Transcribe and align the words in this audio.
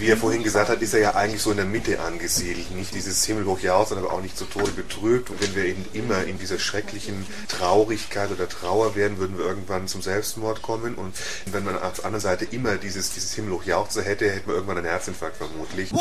wie 0.00 0.08
er 0.08 0.16
vorhin 0.16 0.42
gesagt 0.42 0.70
hat, 0.70 0.80
ist 0.80 0.94
er 0.94 1.00
ja 1.00 1.14
eigentlich 1.14 1.42
so 1.42 1.50
in 1.50 1.58
der 1.58 1.66
Mitte 1.66 2.00
angesiedelt. 2.00 2.70
Nicht 2.70 2.94
dieses 2.94 3.24
Himmelhoch 3.24 3.60
Jaus, 3.60 3.92
aber 3.92 4.10
auch 4.12 4.22
nicht 4.22 4.36
zu 4.36 4.46
Tode 4.46 4.70
betrübt. 4.70 5.30
Und 5.30 5.42
wenn 5.42 5.54
wir 5.54 5.64
eben 5.64 5.84
immer 5.92 6.24
in 6.24 6.38
dieser 6.38 6.58
schrecklichen 6.58 7.26
Traurigkeit 7.48 8.30
oder 8.30 8.48
Trauer 8.48 8.96
wären, 8.96 9.18
würden 9.18 9.36
wir 9.36 9.44
irgendwann 9.44 9.88
zum 9.88 10.00
Selbstmord 10.00 10.62
kommen. 10.62 10.94
Und 10.94 11.14
wenn 11.46 11.64
man 11.64 11.78
auf 11.78 11.96
der 11.96 12.06
anderen 12.06 12.22
Seite 12.22 12.46
immer 12.46 12.76
dieses, 12.76 13.12
dieses 13.12 13.34
Himmelhoch 13.34 13.64
Jauchzer 13.64 14.02
hätte, 14.02 14.30
hätte 14.30 14.46
man 14.46 14.56
irgendwann 14.56 14.78
einen 14.78 14.86
Herzinfarkt 14.86 15.36
vermutlich. 15.36 15.92
What? 15.92 16.00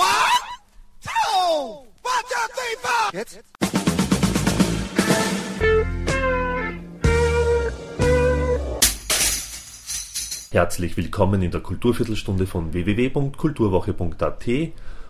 Two! 1.04 1.86
One, 2.02 2.24
two, 2.30 2.54
three, 2.54 2.78
four! 2.82 3.14
Jetzt? 3.14 3.40
Herzlich 10.52 10.98
willkommen 10.98 11.44
in 11.44 11.52
der 11.52 11.62
Kulturviertelstunde 11.62 12.48
von 12.48 12.74
www.kulturwoche.at 12.74 14.48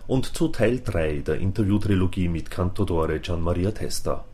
und 0.06 0.36
zu 0.36 0.48
Teil 0.48 0.82
3 0.84 1.22
der 1.26 1.36
Interviewtrilogie 1.36 2.28
mit 2.28 2.50
Cantodore 2.50 3.20
Gian 3.20 3.40
Maria 3.40 3.70
Testa. 3.70 4.26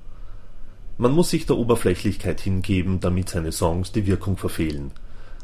Man 0.98 1.12
muss 1.12 1.30
sich 1.30 1.47
der 1.47 1.59
Oberflächlichkeit 1.59 2.41
hingeben, 2.41 2.98
damit 2.98 3.28
seine 3.28 3.52
Songs 3.52 3.92
die 3.92 4.09
Wirkung 4.09 4.37
verfehlen. 4.37 4.91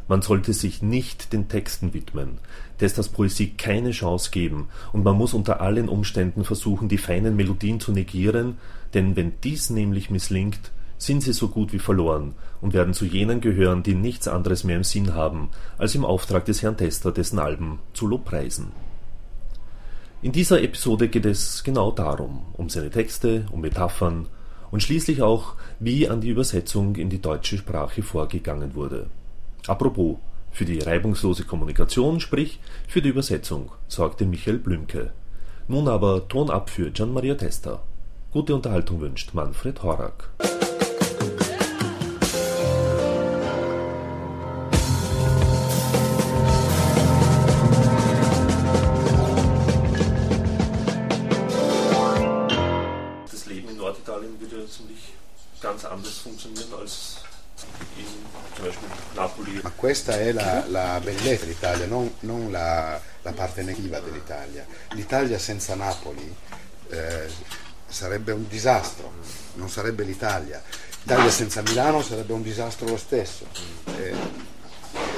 Man 0.09 0.21
sollte 0.21 0.53
sich 0.53 0.83
nicht 0.83 1.33
den 1.33 1.47
Texten 1.47 1.95
widmen, 1.95 2.39
Testas 2.79 3.09
Poesie 3.09 3.51
keine 3.51 3.93
Chance 3.93 4.33
geben, 4.33 4.67
und 4.93 5.05
man 5.05 5.17
muss 5.17 5.33
unter 5.33 5.61
allen 5.61 5.89
Umständen 5.89 6.43
versuchen, 6.43 6.89
die 6.89 6.99
feinen 6.99 7.37
Melodien 7.37 7.79
zu 7.79 7.93
negieren, 7.93 8.59
denn 8.95 9.15
wenn 9.15 9.35
dies 9.45 9.71
nämlich 9.71 10.11
misslingt, 10.11 10.73
sind 11.03 11.23
sie 11.23 11.33
so 11.33 11.49
gut 11.49 11.73
wie 11.73 11.79
verloren 11.79 12.35
und 12.61 12.75
werden 12.75 12.95
zu 12.95 13.05
jenen 13.05 13.41
gehören, 13.41 13.83
die 13.83 13.95
nichts 13.95 14.29
anderes 14.29 14.63
mehr 14.63 14.77
im 14.77 14.85
Sinn 14.85 15.15
haben, 15.15 15.49
als 15.77 15.95
im 15.95 16.05
Auftrag 16.05 16.45
des 16.45 16.63
Herrn 16.63 16.77
Tester 16.77 17.11
dessen 17.11 17.39
Alben 17.39 17.81
zu 17.93 18.07
lobpreisen. 18.07 18.69
In 20.23 20.31
dieser 20.31 20.63
Episode 20.63 21.09
geht 21.09 21.27
es 21.27 21.65
genau 21.65 21.91
darum, 21.91 22.43
um 22.53 22.69
seine 22.69 22.91
Texte, 22.91 23.47
um 23.51 23.61
Metaphern 23.61 24.29
und 24.71 24.83
schließlich 24.83 25.23
auch, 25.23 25.55
wie 25.81 26.09
an 26.09 26.21
die 26.21 26.29
Übersetzung 26.29 26.95
in 26.95 27.11
die 27.11 27.21
deutsche 27.21 27.59
Sprache 27.59 28.03
vorgegangen 28.03 28.77
wurde. 28.77 29.09
Apropos, 29.67 30.19
für 30.53 30.65
die 30.65 30.79
reibungslose 30.79 31.45
Kommunikation, 31.45 32.21
sprich 32.21 32.61
für 32.87 33.03
die 33.03 33.09
Übersetzung, 33.09 33.73
sorgte 33.89 34.25
Michael 34.25 34.59
Blümke. 34.59 35.13
Nun 35.67 35.89
aber 35.89 36.29
Ton 36.29 36.51
ab 36.51 36.71
für 36.71 36.93
Gian 36.93 37.13
Maria 37.13 37.35
Testa. 37.35 37.83
Gute 38.31 38.55
Unterhaltung 38.55 39.01
wünscht 39.01 39.35
Manfred 39.35 39.83
Horak. 39.83 40.31
Ganz 55.61 55.85
anders 55.85 56.19
funktionieren 56.19 56.73
als 56.81 57.19
in 57.97 58.07
zum 58.57 58.65
Beispiel 58.65 58.89
Napoli. 59.15 59.61
Ma 59.63 59.71
questa 59.71 60.19
è 60.19 60.33
la, 60.33 60.65
la 60.67 61.01
bellezza 61.01 61.45
dell'Italia, 61.45 61.87
non, 61.87 62.13
non 62.21 62.51
la, 62.51 63.01
la, 63.23 63.33
parte 63.33 63.63
negativa 63.63 64.01
dell'Italia. 64.01 64.67
L'Italia 64.91 65.39
senza 65.39 65.75
Napoli 65.75 66.35
eh, 66.89 67.29
sarebbe 67.87 68.33
un 68.33 68.49
disastro, 68.49 69.13
non 69.55 69.69
sarebbe 69.69 70.03
l'Italia. 70.03 70.61
L'Italia 71.03 71.31
senza 71.31 71.63
Milano 71.63 72.03
sarebbe 72.03 72.33
un 72.33 72.43
disastro 72.43 72.87
lo 72.87 72.97
stesso. 72.97 73.47
Eh, 73.87 74.51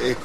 Äh, 0.05 0.17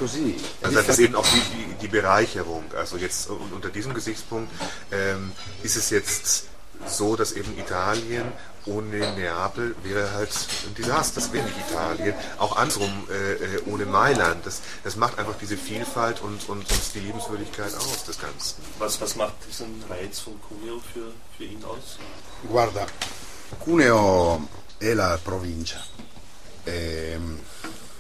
also 0.62 0.76
das 0.76 0.90
ist 0.90 1.00
eben 1.00 1.16
auch 1.16 1.26
die, 1.28 1.40
die, 1.40 1.74
die, 1.82 1.88
Bereicherung. 1.88 2.66
Also 2.76 2.98
jetzt 2.98 3.30
unter 3.30 3.70
diesem 3.70 3.94
Gesichtspunkt 3.94 4.52
ähm, 4.92 5.32
ist 5.64 5.76
es 5.76 5.90
jetzt 5.90 6.49
so, 6.86 7.16
dass 7.16 7.34
eben 7.34 7.58
Italien 7.58 8.32
ohne 8.66 9.14
Neapel 9.16 9.76
wäre 9.84 10.12
halt 10.14 10.30
ein 10.68 10.76
Desaster, 10.76 11.22
das 11.22 11.32
wäre 11.32 11.46
nicht 11.46 11.58
Italien. 11.70 12.14
Auch 12.38 12.56
andersrum 12.56 13.08
äh, 13.10 13.34
äh, 13.34 13.62
ohne 13.66 13.86
Mailand. 13.86 14.46
Das, 14.46 14.62
das 14.84 14.96
macht 14.96 15.18
einfach 15.18 15.36
diese 15.42 15.58
Vielfalt 15.58 16.22
und, 16.22 16.48
und, 16.50 16.60
und 16.60 16.94
die 16.94 17.00
Liebenswürdigkeit 17.00 17.74
aus 17.76 18.04
des 18.06 18.20
Ganzen. 18.20 18.62
Was, 18.78 19.00
was 19.02 19.16
macht 19.16 19.34
diesen 19.48 19.84
Reiz 19.90 20.20
von 20.20 20.40
Cuneo 20.42 20.82
für, 20.94 21.12
für 21.38 21.46
ihn 21.46 21.64
aus? 21.64 21.98
Guarda, 22.48 22.86
Cuneo 23.60 24.48
è 24.78 24.94
la 24.94 25.18
provincia. 25.22 25.84
E, 26.64 27.18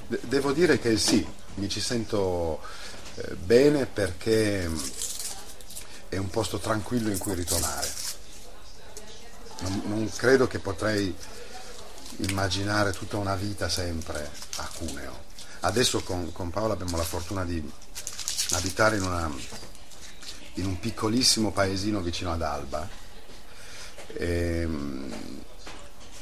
devo 0.07 0.51
dire 0.51 0.79
che 0.79 0.97
sì, 0.97 1.25
mi 1.55 1.69
ci 1.69 1.81
sento 1.81 2.59
eh, 3.15 3.35
bene 3.35 3.85
perché 3.85 4.69
è 6.09 6.17
un 6.17 6.29
posto 6.29 6.57
tranquillo 6.59 7.09
in 7.09 7.17
cui 7.17 7.33
ritornare 7.33 7.98
non, 9.61 9.81
non 9.85 10.11
credo 10.15 10.47
che 10.47 10.59
potrei 10.59 11.15
immaginare 12.17 12.91
tutta 12.91 13.17
una 13.17 13.35
vita 13.35 13.69
sempre 13.69 14.29
a 14.57 14.69
Cuneo. 14.75 15.27
Adesso 15.61 16.01
con, 16.01 16.31
con 16.31 16.49
Paola 16.49 16.73
abbiamo 16.73 16.97
la 16.97 17.03
fortuna 17.03 17.43
di 17.43 17.61
abitare 18.51 18.97
in, 18.97 19.03
una, 19.03 19.31
in 20.55 20.65
un 20.65 20.79
piccolissimo 20.79 21.51
paesino 21.51 22.01
vicino 22.01 22.31
ad 22.31 22.41
Alba, 22.41 22.87
ehm, 24.13 25.13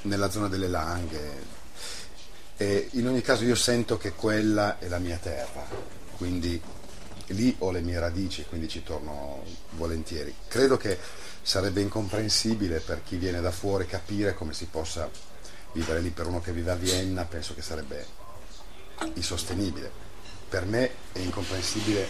nella 0.03 0.29
zona 0.29 0.47
delle 0.47 0.67
Langhe. 0.67 1.55
E 2.57 2.89
in 2.93 3.07
ogni 3.07 3.21
caso 3.21 3.43
io 3.43 3.55
sento 3.55 3.97
che 3.97 4.13
quella 4.13 4.79
è 4.79 4.87
la 4.87 4.97
mia 4.97 5.17
terra, 5.17 5.63
quindi 6.17 6.59
lì 7.27 7.55
ho 7.59 7.71
le 7.71 7.81
mie 7.81 7.99
radici, 7.99 8.45
quindi 8.47 8.67
ci 8.67 8.83
torno 8.83 9.43
volentieri. 9.71 10.33
Credo 10.47 10.77
che 10.77 10.97
sarebbe 11.41 11.81
incomprensibile 11.81 12.79
per 12.79 13.03
chi 13.03 13.17
viene 13.17 13.41
da 13.41 13.51
fuori 13.51 13.85
capire 13.85 14.33
come 14.33 14.53
si 14.53 14.65
possa 14.65 15.09
vivere 15.73 16.01
lì. 16.01 16.09
Per 16.09 16.27
uno 16.27 16.41
che 16.41 16.51
vive 16.51 16.71
a 16.71 16.75
Vienna 16.75 17.25
penso 17.25 17.53
che 17.53 17.61
sarebbe 17.61 18.05
insostenibile. 19.13 19.91
Per 20.49 20.65
me 20.65 20.91
è 21.11 21.19
incomprensibile, 21.19 22.07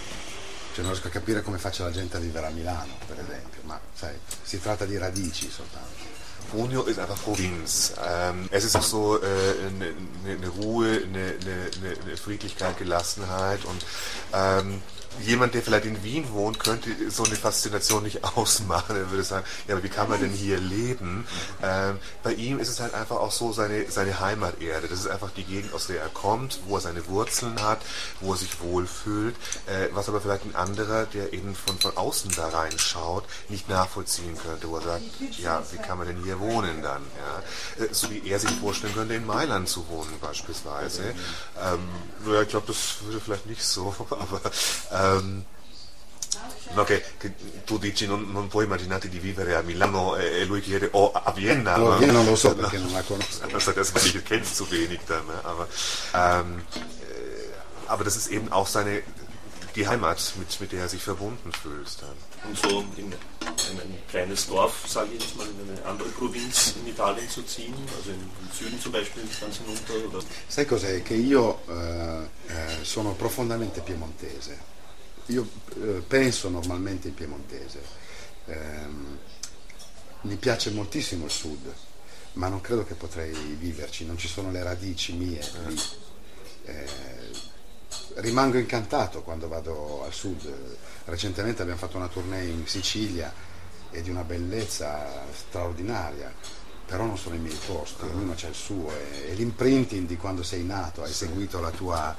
cioè 0.73 0.83
non 0.83 0.91
riesco 0.91 1.07
a 1.07 1.11
capire 1.11 1.41
come 1.41 1.57
faccia 1.57 1.83
la 1.83 1.91
gente 1.91 2.17
a 2.17 2.19
vivere 2.19 2.45
a 2.45 2.51
Milano, 2.51 2.93
per 3.07 3.19
esempio, 3.19 3.61
ma 3.63 3.79
sai, 3.93 4.13
si 4.43 4.61
tratta 4.61 4.85
di 4.85 4.97
radici 4.97 5.49
soltanto. 5.49 6.15
Unio 6.53 6.83
ist 6.83 6.99
einfach 6.99 7.21
Provinz. 7.21 7.93
Ähm, 8.05 8.47
es 8.51 8.63
ist 8.63 8.75
auch 8.77 8.83
so 8.83 9.19
eine 9.19 9.85
äh, 9.85 9.93
ne, 10.23 10.35
ne, 10.37 10.47
Ruhe, 10.47 11.03
eine 11.03 11.33
ne, 11.43 11.95
ne, 12.05 12.17
Friedlichkeit, 12.17 12.77
Gelassenheit 12.77 13.65
und 13.65 13.85
ähm, 14.33 14.81
jemand, 15.21 15.53
der 15.53 15.61
vielleicht 15.61 15.85
in 15.85 16.03
Wien 16.03 16.31
wohnt, 16.31 16.59
könnte 16.59 16.89
so 17.09 17.23
eine 17.23 17.35
Faszination 17.35 18.03
nicht 18.03 18.23
ausmachen. 18.37 18.95
Er 18.95 19.09
würde 19.09 19.23
sagen, 19.23 19.45
ja, 19.67 19.75
aber 19.75 19.83
wie 19.83 19.89
kann 19.89 20.09
man 20.09 20.19
denn 20.19 20.31
hier 20.31 20.59
leben? 20.59 21.25
Ähm, 21.61 21.99
bei 22.23 22.33
ihm 22.33 22.59
ist 22.59 22.69
es 22.69 22.79
halt 22.79 22.93
einfach 22.93 23.17
auch 23.17 23.31
so 23.31 23.51
seine, 23.51 23.89
seine 23.89 24.19
Heimaterde. 24.19 24.87
Das 24.87 24.99
ist 24.99 25.07
einfach 25.07 25.31
die 25.31 25.43
Gegend, 25.43 25.73
aus 25.73 25.87
der 25.87 26.01
er 26.01 26.09
kommt, 26.09 26.59
wo 26.67 26.75
er 26.75 26.81
seine 26.81 27.07
Wurzeln 27.07 27.61
hat, 27.61 27.79
wo 28.21 28.33
er 28.33 28.37
sich 28.37 28.59
wohlfühlt, 28.61 29.35
äh, 29.67 29.89
was 29.93 30.09
aber 30.09 30.21
vielleicht 30.21 30.45
ein 30.45 30.55
anderer, 30.55 31.05
der 31.05 31.33
eben 31.33 31.55
von, 31.55 31.77
von 31.79 31.95
außen 31.95 32.31
da 32.35 32.49
reinschaut, 32.49 33.23
nicht 33.49 33.69
nachvollziehen 33.69 34.37
könnte, 34.37 34.69
wo 34.69 34.77
er 34.77 34.83
sagt, 34.83 35.03
ja, 35.39 35.63
wie 35.71 35.77
kann 35.77 35.97
man 35.97 36.07
denn 36.07 36.23
hier 36.23 36.39
wohnen 36.39 36.81
dann? 36.81 37.01
Ja? 37.77 37.83
Äh, 37.83 37.89
so 37.91 38.09
wie 38.11 38.27
er 38.27 38.39
sich 38.39 38.51
vorstellen 38.51 38.93
könnte, 38.93 39.13
in 39.13 39.25
Mailand 39.25 39.67
zu 39.69 39.87
wohnen 39.89 40.13
beispielsweise. 40.21 41.13
Ähm, 41.61 41.79
ja, 42.31 42.41
ich 42.41 42.49
glaube, 42.49 42.67
das 42.67 42.97
würde 43.01 43.19
vielleicht 43.19 43.45
nicht 43.45 43.63
so, 43.63 43.95
aber 44.09 44.41
äh, 44.91 45.06
Um, 45.15 45.45
No, 46.73 46.83
che, 46.83 47.01
che, 47.17 47.33
tu 47.63 47.77
dici 47.77 48.05
non, 48.05 48.29
non, 48.29 48.47
puoi 48.49 48.65
immaginarti 48.65 49.07
di 49.09 49.19
vivere 49.19 49.55
a 49.55 49.61
Milano 49.61 50.17
e, 50.17 50.41
e 50.41 50.45
lui 50.45 50.61
chiede 50.61 50.89
o 50.91 51.05
oh, 51.05 51.11
a 51.11 51.31
Vienna. 51.31 51.77
No, 51.77 51.97
Vienna 51.97 52.13
non 52.13 52.25
lo 52.25 52.35
so 52.35 52.53
perché 52.53 52.77
non 52.77 52.91
la 52.91 53.01
conosco. 53.01 53.47
Das 53.47 54.05
ich 54.05 54.23
kennst 54.23 54.55
zu 54.55 54.69
wenig 54.69 54.99
dann, 55.07 55.23
aber, 55.43 55.67
äh, 56.13 56.43
aber 57.87 58.03
das 58.03 58.15
ist 58.17 58.27
eben 58.27 58.51
auch 58.51 58.67
seine 58.67 59.01
die 59.75 59.87
Heimat, 59.87 60.33
mit, 60.37 60.59
mit 60.59 60.71
der 60.71 60.81
er 60.81 60.89
sich 60.89 61.03
verbunden 61.03 61.51
fühlt. 61.51 61.87
Dann. 62.01 62.49
Und 62.49 62.57
so 62.57 62.83
in, 62.97 63.11
in 63.11 63.79
ein 63.79 63.97
kleines 64.09 64.47
Dorf, 64.47 64.73
sage 64.87 65.09
ich 65.15 65.21
jetzt 65.21 65.37
mal, 65.37 65.45
in 65.47 65.69
eine 65.69 65.85
andere 65.85 66.09
Provinz 66.09 66.73
in 66.81 66.87
Italien 66.87 67.29
zu 67.29 67.43
ziehen, 67.43 67.75
also 67.95 68.09
im, 68.09 68.29
Süden 68.51 68.81
zum 68.81 68.91
Beispiel, 68.91 69.23
ganz 69.39 69.57
hinunter? 69.57 69.93
Oder? 70.09 70.25
Sai 70.47 70.65
cos'è? 70.65 71.03
Che 71.03 71.13
io 71.13 71.59
eh, 71.69 72.23
eh, 72.47 72.83
sono 72.83 73.11
profondamente 73.13 73.81
piemontese. 73.81 74.75
Io 75.27 75.45
eh, 75.75 76.03
penso 76.07 76.49
normalmente 76.49 77.09
in 77.09 77.13
piemontese. 77.13 77.81
Eh, 78.45 78.55
mi 80.21 80.35
piace 80.37 80.71
moltissimo 80.71 81.25
il 81.25 81.31
sud, 81.31 81.73
ma 82.33 82.47
non 82.47 82.61
credo 82.61 82.85
che 82.85 82.93
potrei 82.93 83.33
viverci, 83.55 84.05
non 84.05 84.17
ci 84.17 84.27
sono 84.27 84.51
le 84.51 84.63
radici 84.63 85.13
mie 85.13 85.41
lì. 85.67 85.81
Eh, 86.63 86.85
rimango 88.15 88.57
incantato 88.57 89.21
quando 89.21 89.47
vado 89.49 90.03
al 90.03 90.13
sud. 90.13 90.77
Recentemente 91.05 91.61
abbiamo 91.61 91.79
fatto 91.79 91.97
una 91.97 92.07
tournée 92.07 92.47
in 92.47 92.65
Sicilia 92.65 93.33
e 93.91 94.01
di 94.01 94.09
una 94.09 94.23
bellezza 94.23 95.25
straordinaria, 95.33 96.33
però 96.85 97.05
non 97.05 97.17
sono 97.17 97.35
i 97.35 97.39
miei 97.39 97.57
posti, 97.65 98.03
ognuno 98.03 98.33
c'è 98.33 98.47
il 98.47 98.55
suo 98.55 98.91
e, 98.91 99.31
e 99.31 99.33
l'imprinting 99.33 100.07
di 100.07 100.15
quando 100.15 100.43
sei 100.43 100.63
nato, 100.63 101.03
hai 101.03 101.13
seguito 101.13 101.59
la 101.59 101.71
tua, 101.71 102.15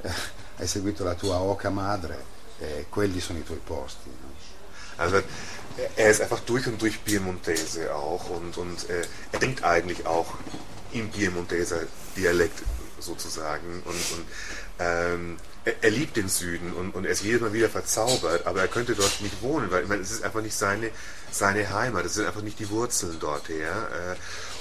eh, 0.00 0.10
hai 0.58 0.66
seguito 0.66 1.04
la 1.04 1.14
tua 1.14 1.38
oca 1.38 1.70
madre 1.70 2.36
e 2.60 2.86
quelli 2.88 3.20
sono 3.20 3.38
i 3.38 3.44
tuoi 3.44 3.60
posti. 3.64 4.08
No? 4.08 4.28
Also 4.96 5.22
er 5.96 6.10
ist 6.10 6.20
einfach 6.20 6.40
durch 6.40 6.66
und 6.66 6.82
durch 6.82 7.04
Piemontese 7.04 7.94
auch 7.94 8.30
und, 8.30 8.56
und 8.56 8.88
äh, 8.90 9.06
er 9.32 9.38
denkt 9.38 9.62
eigentlich 9.62 10.06
auch 10.06 10.34
im 10.92 11.10
Piemonteser 11.10 11.80
Dialekt 12.16 12.62
sozusagen 12.98 13.82
und, 13.84 13.94
und 13.94 14.24
ähm, 14.80 15.36
er, 15.64 15.74
er, 15.82 15.90
liebt 15.90 16.16
den 16.16 16.28
Süden 16.28 16.72
und, 16.72 16.94
und 16.94 17.04
er 17.04 17.12
ist 17.12 17.22
jedes 17.22 17.40
Mal 17.40 17.52
wieder 17.52 17.68
verzaubert, 17.68 18.46
aber 18.46 18.60
er 18.60 18.68
könnte 18.68 18.94
dort 18.94 19.20
nicht 19.20 19.40
wohnen, 19.40 19.70
weil 19.70 19.82
ich 19.82 19.88
meine, 19.88 20.02
es 20.02 20.10
ist 20.10 20.24
einfach 20.24 20.42
nicht 20.42 20.56
seine, 20.56 20.90
seine 21.30 21.72
Heimat, 21.72 22.04
es 22.04 22.14
sind 22.14 22.26
einfach 22.26 22.42
nicht 22.42 22.58
die 22.58 22.70
Wurzeln 22.70 23.18
dort 23.20 23.48
her. 23.48 24.16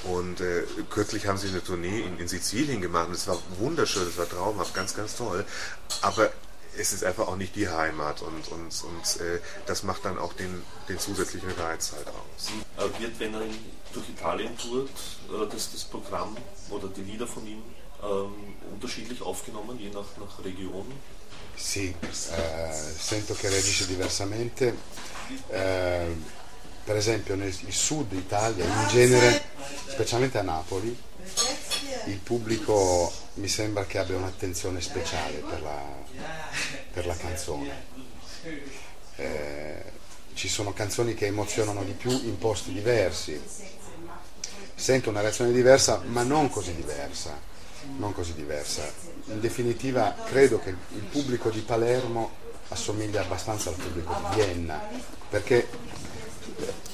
Äh, 0.06 0.08
und 0.08 0.42
äh, 0.42 0.64
kürzlich 0.90 1.28
haben 1.28 1.38
sie 1.38 1.48
eine 1.48 1.64
Tournee 1.64 2.02
in, 2.02 2.20
in 2.20 2.28
Sizilien 2.28 2.82
gemacht 2.82 3.08
und 3.08 3.16
es 3.16 3.28
war 3.28 3.38
wunderschön, 3.58 4.08
es 4.08 4.18
war 4.18 4.30
traumhaft, 4.30 4.74
ganz, 4.74 4.96
ganz 4.96 5.16
toll. 5.16 5.46
Aber 6.02 6.32
es 6.78 6.94
ist 6.94 7.04
einfach 7.04 7.28
auch 7.28 7.36
nicht 7.36 7.56
die 7.56 7.68
Heimat 7.68 8.22
und, 8.22 8.48
und, 8.50 8.84
und 8.84 9.22
äh, 9.22 9.40
das 9.66 9.84
macht 9.84 10.06
dann 10.06 10.18
auch 10.18 10.34
den, 10.34 10.64
den 10.88 11.00
zusätzlichen 11.00 11.52
Reiz 11.52 11.94
halt 11.94 12.08
aus. 12.08 12.52
Äh, 12.78 13.02
wird, 13.02 13.20
wenn 13.20 13.34
er 13.34 13.42
durch 13.94 14.10
Italien 14.10 14.58
tourt, 14.58 14.90
äh, 14.90 15.52
das, 15.52 15.72
das 15.72 15.84
Programm 15.84 16.36
oder 16.70 16.88
die 16.88 17.02
Lieder 17.02 17.28
von 17.28 17.46
ihm 17.48 17.62
ähm, 18.04 18.34
unterschiedlich 18.72 19.22
aufgenommen, 19.22 19.80
je 19.80 19.90
nach, 19.90 20.06
nach 20.18 20.44
Region? 20.44 20.86
Sì, 21.56 21.94
eh, 22.02 22.72
sento 23.00 23.34
che 23.34 23.50
reagisce 23.50 23.88
diversamente. 23.88 24.76
Eh, 25.50 26.16
per 26.84 26.96
esempio 26.96 27.36
nel 27.36 27.54
sud 27.70 28.14
Italia 28.14 28.64
in 28.64 28.88
genere, 28.88 29.42
specialmente 29.90 30.38
a 30.38 30.42
Napoli, 30.42 30.98
il 32.06 32.18
pubblico 32.18 33.12
mi 33.36 33.48
sembra 33.48 33.86
che 33.86 33.98
abbia 33.98 34.16
un'attenzione 34.18 34.82
speciale 34.82 35.38
per 35.38 35.62
la, 35.62 35.82
per 36.92 37.06
la 37.06 37.16
canzone. 37.16 37.86
Eh, 39.16 39.84
ci 40.34 40.48
sono 40.48 40.74
canzoni 40.74 41.14
che 41.14 41.26
emozionano 41.26 41.84
di 41.84 41.94
più 41.94 42.12
in 42.12 42.38
posti 42.38 42.72
diversi. 42.72 43.42
Sento 44.76 45.10
una 45.10 45.22
reazione 45.22 45.52
diversa, 45.52 46.02
ma 46.06 46.24
non 46.24 46.50
così 46.50 46.76
diversa. 46.76 47.40
Non 47.98 48.14
così 48.14 48.34
diversa. 48.34 48.84
In 49.28 49.40
definitiva 49.40 50.16
credo 50.26 50.60
che 50.60 50.70
il 50.70 51.04
pubblico 51.10 51.50
di 51.50 51.62
Palermo 51.62 52.46
assomiglia 52.70 53.22
abbastanza 53.22 53.70
al 53.70 53.76
pubblico 53.76 54.14
di 54.14 54.36
Vienna, 54.36 54.82
perché 55.30 55.68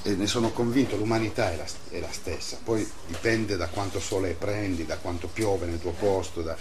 e 0.04 0.16
ne 0.16 0.28
sono 0.28 0.52
convinto, 0.52 0.98
l'umanità 0.98 1.52
è 1.52 1.56
la, 1.56 1.66
è 1.90 2.00
la, 2.00 2.12
stessa, 2.12 2.58
poi 2.62 2.88
dipende 3.08 3.56
da 3.56 3.68
quanto 3.68 4.00
sole 4.00 4.34
prendi, 4.34 4.86
da 4.86 4.98
quanto 4.98 5.28
piove 5.28 5.66
nel 5.66 5.80
tuo 5.80 5.92
posto, 5.92 6.42
da, 6.42 6.56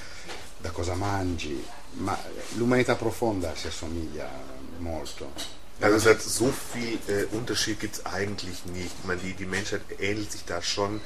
da 0.58 0.70
cosa 0.70 0.94
mangi, 0.94 1.62
ma 1.94 2.16
l'umanità 2.54 2.94
profonda 2.94 3.54
si 3.56 3.66
assomiglia 3.66 4.28
molto. 4.78 5.60
Also 5.80 5.96
es 5.96 6.06
hat 6.06 6.22
so 6.22 6.52
viel 6.72 6.98
äh, 7.08 7.24
Unterschied 7.34 7.80
gibt 7.80 7.96
es 7.96 8.06
eigentlich 8.06 8.64
nicht. 8.66 8.92
Ich 9.00 9.04
meine, 9.04 9.20
die, 9.20 9.32
die 9.32 9.46
Menschheit 9.46 9.80
ähnelt 9.98 10.30
sich 10.30 10.44
da 10.44 10.62
schon 10.62 11.00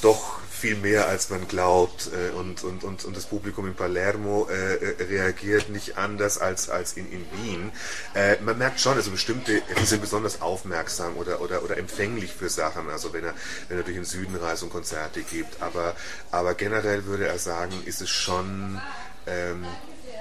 doch 0.00 0.38
viel 0.48 0.76
mehr, 0.76 1.08
als 1.08 1.28
man 1.30 1.48
glaubt. 1.48 2.10
Äh, 2.12 2.36
und, 2.36 2.62
und, 2.62 2.84
und, 2.84 3.04
und 3.04 3.16
das 3.16 3.26
Publikum 3.26 3.66
in 3.66 3.74
Palermo 3.74 4.48
äh, 4.48 4.74
äh, 4.74 5.02
reagiert 5.02 5.70
nicht 5.70 5.98
anders 5.98 6.38
als, 6.38 6.68
als 6.68 6.92
in, 6.92 7.10
in 7.10 7.26
Wien. 7.42 7.72
Äh, 8.14 8.36
man 8.42 8.58
merkt 8.58 8.80
schon, 8.80 8.94
also 8.94 9.10
bestimmte 9.10 9.60
sind 9.84 10.00
besonders 10.00 10.40
aufmerksam 10.40 11.16
oder, 11.16 11.40
oder, 11.40 11.64
oder 11.64 11.76
empfänglich 11.76 12.32
für 12.32 12.48
Sachen, 12.48 12.88
also 12.90 13.12
wenn 13.12 13.24
er, 13.24 13.34
wenn 13.68 13.78
er 13.78 13.82
durch 13.82 13.96
den 13.96 14.04
Süden 14.04 14.36
reist 14.36 14.62
und 14.62 14.70
Konzerte 14.70 15.22
gibt. 15.22 15.60
Aber, 15.62 15.96
aber 16.30 16.54
generell 16.54 17.06
würde 17.06 17.26
er 17.26 17.38
sagen, 17.38 17.72
ist 17.84 18.00
es 18.00 18.10
schon 18.10 18.80
ähm, 19.26 19.66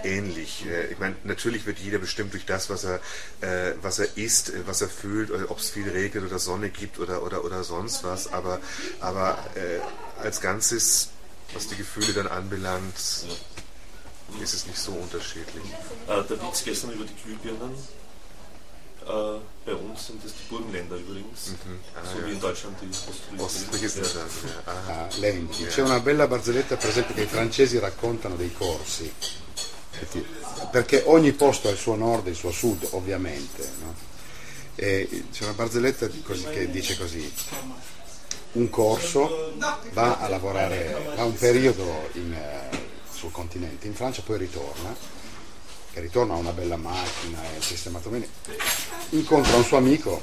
ähnlich. 0.05 0.65
Äh, 0.65 0.91
ich 0.91 0.99
meine, 0.99 1.15
natürlich 1.23 1.65
wird 1.65 1.79
jeder 1.79 1.97
bestimmt 1.97 2.33
durch 2.33 2.45
das, 2.45 2.69
was 2.69 2.83
er, 2.83 2.99
äh, 3.41 3.73
was 3.81 3.99
er 3.99 4.17
isst, 4.17 4.49
äh, 4.49 4.65
was 4.65 4.81
er 4.81 4.89
fühlt, 4.89 5.31
ob 5.31 5.59
es 5.59 5.69
viel 5.69 5.89
regnet 5.89 6.23
oder 6.23 6.39
Sonne 6.39 6.69
gibt 6.69 6.99
oder, 6.99 7.23
oder, 7.23 7.43
oder 7.43 7.63
sonst 7.63 8.03
was, 8.03 8.31
aber, 8.31 8.59
aber 8.99 9.37
äh, 9.55 9.79
als 10.21 10.41
Ganzes, 10.41 11.09
was 11.53 11.67
die 11.67 11.75
Gefühle 11.75 12.13
dann 12.13 12.27
anbelangt, 12.27 12.95
ist 12.97 14.53
es 14.53 14.65
nicht 14.65 14.79
so 14.79 14.91
unterschiedlich. 14.91 15.63
Äh, 16.07 16.23
der 16.23 16.41
Witz 16.41 16.63
gestern 16.63 16.91
über 16.91 17.05
die 17.05 17.15
Glühbirnen. 17.23 17.73
Äh, 19.05 19.39
bei 19.65 19.75
uns 19.75 20.07
sind 20.07 20.23
das 20.23 20.33
die 20.33 20.49
Burgenländer 20.49 20.95
übrigens, 20.95 21.49
mhm. 21.49 21.79
ah, 21.93 21.99
so 22.11 22.19
ja. 22.19 22.25
wie 22.25 22.31
in 22.31 22.39
Deutschland 22.39 22.75
die 22.81 23.39
Ostfriesen. 23.39 24.03
Ja. 24.03 24.71
Ah, 24.71 25.07
lenti. 25.19 25.65
C'è 25.65 25.83
una 25.83 25.99
bella 25.99 26.27
barzelletta 26.27 26.75
per 26.75 26.89
esempio 26.89 27.13
che 27.13 27.21
i 27.21 27.27
francesi 27.27 27.77
raccontano 27.77 28.35
dei 28.35 28.51
corsi 28.51 29.11
perché 30.71 31.03
ogni 31.05 31.31
posto 31.33 31.67
ha 31.67 31.71
il 31.71 31.77
suo 31.77 31.95
nord 31.95 32.27
e 32.27 32.31
il 32.31 32.35
suo 32.35 32.51
sud 32.51 32.87
ovviamente 32.91 33.69
no? 33.79 34.13
c'è 34.75 35.43
una 35.43 35.53
barzelletta 35.53 36.07
che 36.07 36.69
dice 36.69 36.97
così. 36.97 37.31
Un 38.53 38.69
corso 38.69 39.53
va 39.93 40.19
a 40.19 40.27
lavorare 40.27 41.13
va 41.15 41.23
un 41.23 41.35
periodo 41.35 42.09
in, 42.13 42.33
uh, 42.33 42.75
sul 43.13 43.31
continente. 43.31 43.87
In 43.87 43.93
Francia 43.93 44.21
poi 44.21 44.37
ritorna 44.37 44.95
e 45.93 45.99
ritorna 45.99 46.33
a 46.33 46.37
una 46.37 46.51
bella 46.51 46.77
macchina 46.77 47.41
è 47.41 47.61
sistemato 47.61 48.09
bene. 48.09 48.27
Incontra 49.09 49.55
un 49.55 49.63
suo 49.63 49.77
amico 49.77 50.21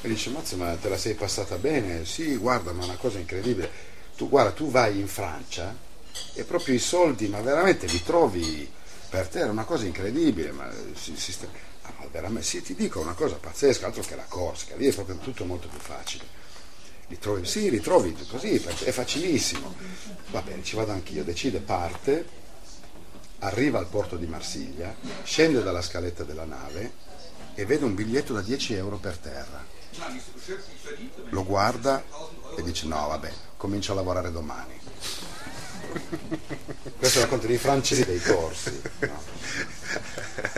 e 0.00 0.08
dice 0.08 0.30
mazza 0.30 0.56
ma 0.56 0.74
te 0.76 0.88
la 0.88 0.98
sei 0.98 1.14
passata 1.14 1.56
bene? 1.56 2.04
Sì 2.04 2.36
guarda 2.36 2.72
ma 2.72 2.82
è 2.82 2.84
una 2.86 2.96
cosa 2.96 3.18
incredibile. 3.18 3.70
Tu 4.16 4.28
guarda 4.28 4.50
tu 4.52 4.70
vai 4.70 4.98
in 4.98 5.08
Francia 5.08 5.74
e 6.34 6.44
proprio 6.44 6.74
i 6.74 6.80
soldi 6.80 7.26
ma 7.28 7.40
veramente 7.40 7.86
li 7.86 8.02
trovi 8.02 8.70
per 9.14 9.28
te 9.28 9.38
era 9.38 9.52
una 9.52 9.62
cosa 9.62 9.84
incredibile, 9.84 10.50
ma, 10.50 10.68
si, 10.96 11.16
si 11.16 11.36
ah, 11.82 12.08
veramente, 12.10 12.44
sì, 12.44 12.62
ti 12.62 12.74
dico 12.74 12.98
una 12.98 13.12
cosa 13.12 13.36
pazzesca, 13.36 13.86
altro 13.86 14.02
che 14.02 14.16
la 14.16 14.24
Corsica, 14.24 14.74
lì 14.74 14.88
è 14.88 14.92
proprio 14.92 15.18
tutto 15.18 15.44
molto 15.44 15.68
più 15.68 15.78
facile. 15.78 16.24
Li 17.06 17.18
trovi, 17.20 17.46
sì, 17.46 17.70
li 17.70 17.80
trovi 17.80 18.12
così, 18.28 18.56
è 18.56 18.90
facilissimo. 18.90 19.72
Va 20.32 20.42
bene, 20.42 20.64
ci 20.64 20.74
vado 20.74 20.90
anch'io, 20.90 21.22
decide, 21.22 21.60
parte, 21.60 22.26
arriva 23.38 23.78
al 23.78 23.86
porto 23.86 24.16
di 24.16 24.26
Marsiglia, 24.26 24.92
scende 25.22 25.62
dalla 25.62 25.82
scaletta 25.82 26.24
della 26.24 26.44
nave 26.44 26.94
e 27.54 27.64
vede 27.64 27.84
un 27.84 27.94
biglietto 27.94 28.32
da 28.32 28.40
10 28.40 28.74
euro 28.74 28.96
per 28.96 29.16
terra. 29.18 29.64
Lo 31.28 31.44
guarda 31.44 32.02
e 32.56 32.62
dice 32.64 32.88
no, 32.88 33.06
vabbè, 33.06 33.32
comincio 33.56 33.92
a 33.92 33.94
lavorare 33.94 34.32
domani. 34.32 34.83
Questo 36.98 37.20
racconto 37.20 37.46
di 37.46 37.58
francesi 37.58 38.04
dei 38.04 38.20
corsi. 38.20 38.82
No. 39.00 39.22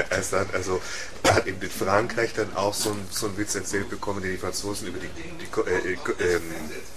Er, 0.08 0.22
sagt, 0.22 0.54
also, 0.54 0.80
er 1.22 1.34
hat 1.34 1.46
eben 1.46 1.60
in 1.60 1.70
Frankreich 1.70 2.32
dann 2.34 2.54
auch 2.56 2.72
so 2.72 2.90
einen 2.90 3.06
so 3.10 3.36
Witz 3.36 3.54
erzählt 3.54 3.90
bekommen, 3.90 4.22
den 4.22 4.32
die 4.32 4.38
Franzosen 4.38 4.88
über 4.88 4.98
die, 4.98 5.08
die 5.08 5.60
äh, 5.70 5.92
äh, 5.92 6.34
ähm, 6.34 6.42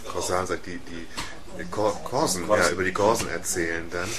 Corsan 0.05 0.47
sagt, 0.47 0.65
die, 0.65 0.77
die, 0.77 1.07
die 1.57 1.65
Korsen, 1.69 2.47
ja, 2.47 2.69
über 2.69 2.83
die 2.83 2.93
Korsen 2.93 3.29
erzählen 3.29 3.85
dann. 3.91 4.09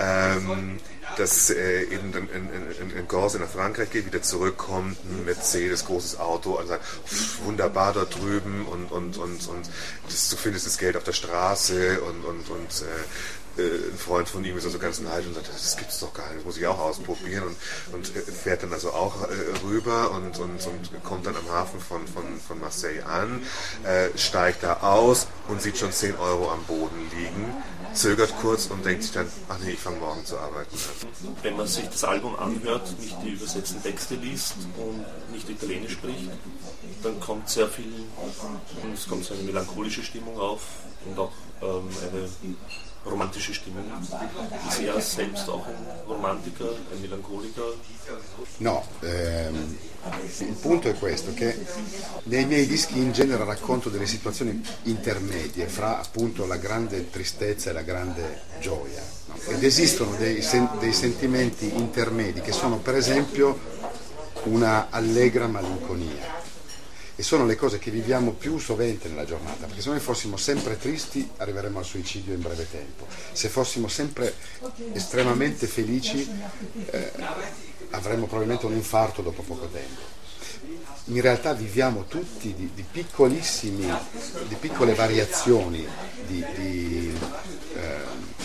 Ähm, 0.00 0.78
dass 1.16 1.50
äh, 1.50 1.82
eben 1.82 2.12
dann 2.12 2.28
in, 2.30 2.48
in, 2.80 2.96
in 2.96 3.08
Gorse 3.08 3.38
nach 3.38 3.48
Frankreich 3.48 3.90
geht, 3.90 4.06
wieder 4.06 4.22
zurückkommt, 4.22 4.96
ein 5.04 5.24
Mercedes, 5.24 5.84
großes 5.84 6.18
Auto, 6.18 6.52
und 6.52 6.68
sagt, 6.68 6.84
wunderbar 7.44 7.92
dort 7.92 8.18
drüben 8.18 8.66
und, 8.66 8.90
und, 8.92 9.18
und, 9.18 9.48
und 9.48 9.70
das, 10.06 10.30
du 10.30 10.36
findest 10.36 10.66
das 10.66 10.78
Geld 10.78 10.96
auf 10.96 11.04
der 11.04 11.12
Straße 11.12 12.00
und, 12.00 12.24
und, 12.24 12.48
und 12.48 12.82
äh, 12.82 13.60
äh, 13.60 13.90
ein 13.92 13.98
Freund 13.98 14.28
von 14.28 14.44
ihm 14.44 14.56
ist 14.56 14.64
also 14.64 14.78
ganz 14.78 15.00
neidisch 15.00 15.26
und 15.26 15.34
sagt, 15.34 15.48
das 15.48 15.76
gibt's 15.76 15.98
doch 15.98 16.14
gar 16.14 16.26
nicht, 16.28 16.38
das 16.38 16.44
muss 16.44 16.56
ich 16.56 16.66
auch 16.66 16.78
ausprobieren 16.78 17.44
und, 17.44 17.94
und 17.94 18.16
äh, 18.16 18.20
fährt 18.20 18.62
dann 18.62 18.72
also 18.72 18.92
auch 18.92 19.22
äh, 19.22 19.34
rüber 19.64 20.12
und, 20.12 20.38
und, 20.38 20.66
und 20.66 21.04
kommt 21.04 21.26
dann 21.26 21.36
am 21.36 21.48
Hafen 21.50 21.80
von, 21.80 22.06
von, 22.06 22.24
von 22.46 22.60
Marseille 22.60 23.02
an, 23.02 23.42
äh, 23.84 24.16
steigt 24.16 24.62
da 24.62 24.78
aus 24.80 25.26
und 25.50 25.60
sieht 25.60 25.76
schon 25.76 25.92
10 25.92 26.16
Euro 26.16 26.50
am 26.50 26.62
Boden 26.64 27.10
liegen, 27.16 27.54
zögert 27.92 28.32
kurz 28.40 28.66
und 28.66 28.84
denkt 28.84 29.02
sich 29.02 29.12
dann, 29.12 29.26
ach 29.48 29.58
nee, 29.64 29.72
ich 29.72 29.78
fange 29.78 29.98
morgen 29.98 30.24
zu 30.24 30.38
arbeiten. 30.38 30.76
Wenn 31.42 31.56
man 31.56 31.66
sich 31.66 31.88
das 31.88 32.04
Album 32.04 32.36
anhört, 32.36 32.88
nicht 33.00 33.16
die 33.24 33.30
übersetzten 33.30 33.82
Texte 33.82 34.14
liest 34.14 34.54
und 34.76 35.04
nicht 35.32 35.48
Italienisch 35.48 35.92
spricht, 35.92 36.30
dann 37.02 37.18
kommt 37.18 37.48
sehr 37.48 37.68
viel, 37.68 38.04
es 38.94 39.08
kommt 39.08 39.24
so 39.24 39.34
eine 39.34 39.42
melancholische 39.42 40.02
Stimmung 40.02 40.38
auf 40.38 40.60
und 41.06 41.18
auch 41.18 41.32
ähm, 41.62 41.88
eine 42.12 42.28
romantische 43.04 43.54
Stimmung. 43.54 43.84
Ist 44.68 44.80
er 44.80 45.00
selbst 45.00 45.48
auch 45.48 45.66
ein 45.66 45.86
Romantiker, 46.06 46.70
ein 46.92 47.00
Melancholiker? 47.00 47.62
No, 48.58 48.84
ehm, 49.02 49.78
il 50.38 50.56
punto 50.60 50.88
è 50.88 50.98
questo, 50.98 51.32
che 51.32 51.64
nei 52.24 52.44
miei 52.44 52.66
dischi 52.66 52.98
in 52.98 53.12
genere 53.12 53.44
racconto 53.44 53.88
delle 53.88 54.06
situazioni 54.06 54.62
intermedie 54.84 55.66
fra 55.66 55.98
appunto 56.00 56.46
la 56.46 56.56
grande 56.56 57.10
tristezza 57.10 57.70
e 57.70 57.72
la 57.72 57.82
grande 57.82 58.42
gioia. 58.60 59.02
No? 59.26 59.34
Ed 59.48 59.62
esistono 59.62 60.14
dei, 60.16 60.42
sen- 60.42 60.78
dei 60.78 60.92
sentimenti 60.92 61.74
intermedi 61.74 62.40
che 62.40 62.52
sono 62.52 62.78
per 62.78 62.96
esempio 62.96 63.58
una 64.44 64.88
allegra 64.90 65.46
malinconia 65.46 66.39
e 67.20 67.22
sono 67.22 67.44
le 67.44 67.54
cose 67.54 67.78
che 67.78 67.90
viviamo 67.90 68.30
più 68.30 68.56
sovente 68.56 69.10
nella 69.10 69.26
giornata, 69.26 69.66
perché 69.66 69.82
se 69.82 69.90
noi 69.90 70.00
fossimo 70.00 70.38
sempre 70.38 70.78
tristi 70.78 71.28
arriveremmo 71.36 71.78
al 71.78 71.84
suicidio 71.84 72.32
in 72.32 72.40
breve 72.40 72.66
tempo, 72.70 73.06
se 73.32 73.50
fossimo 73.50 73.88
sempre 73.88 74.34
estremamente 74.94 75.66
felici 75.66 76.26
eh, 76.86 77.12
avremmo 77.90 78.24
probabilmente 78.24 78.64
un 78.64 78.72
infarto 78.72 79.20
dopo 79.20 79.42
poco 79.42 79.66
tempo. 79.66 80.00
In 81.12 81.20
realtà 81.20 81.52
viviamo 81.52 82.06
tutti 82.06 82.54
di, 82.54 82.70
di 82.74 82.86
piccolissimi, 82.90 83.92
di 84.48 84.54
piccole 84.54 84.94
variazioni 84.94 85.86
di, 86.26 86.42
di, 86.54 87.14
eh, 87.74 87.98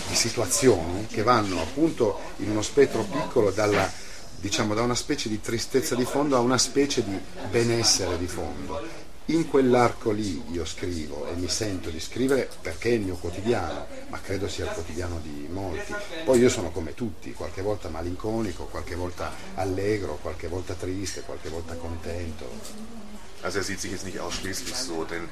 di 0.06 0.16
situazioni 0.16 1.08
che 1.08 1.24
vanno 1.24 1.62
appunto 1.62 2.20
in 2.38 2.50
uno 2.50 2.62
spettro 2.62 3.04
piccolo 3.04 3.52
dalla, 3.52 3.90
diciamo, 4.46 4.76
da 4.76 4.84
una 4.84 4.94
specie 4.94 5.28
di 5.28 5.42
tristezza 5.42 5.96
di 5.96 6.06
fondo 6.06 6.36
a 6.36 6.40
una 6.40 6.60
specie 6.60 7.04
di 7.04 7.18
benessere 7.50 8.16
di 8.20 8.28
fondo 8.28 8.80
in 9.30 9.50
quell'arco 9.50 10.12
lì 10.12 10.40
io 10.52 10.66
scrivo 10.66 11.26
e 11.26 11.34
mi 11.34 11.48
sento 11.48 11.90
di 11.90 12.00
scrivere 12.00 12.48
perché 12.62 12.90
è 12.90 12.94
il 12.94 13.02
mio 13.02 13.16
quotidiano, 13.16 13.88
ma 14.10 14.22
credo 14.22 14.48
sia 14.48 14.66
il 14.66 14.72
quotidiano 14.72 15.20
di 15.24 15.48
molti. 15.50 15.96
Poi 16.24 16.38
io 16.38 16.50
sono 16.50 16.70
come 16.70 16.94
tutti, 16.94 17.34
qualche 17.34 17.64
volta 17.64 17.90
malinconico, 17.90 18.66
qualche 18.66 18.94
volta 18.94 19.32
allegro, 19.56 20.20
qualche 20.22 20.48
volta 20.48 20.76
triste, 20.76 21.22
qualche 21.22 21.50
volta 21.50 21.74
contento. 21.74 23.05
Also 23.46 23.60
er 23.60 23.64
sieht 23.64 23.80
sich 23.80 23.92
jetzt 23.92 24.06
nicht 24.06 24.20
ausschließlich 24.20 24.76
so, 24.76 25.06
denn 25.06 25.30